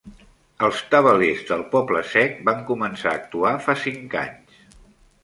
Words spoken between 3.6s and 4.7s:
fa cinc anys.